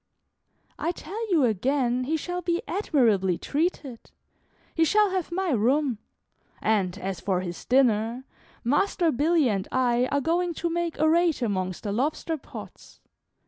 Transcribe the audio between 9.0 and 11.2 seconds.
Billy and I are going to make a